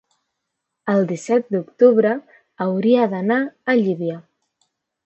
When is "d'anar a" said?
3.13-3.79